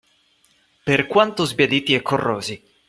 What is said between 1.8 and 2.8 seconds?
e corrosi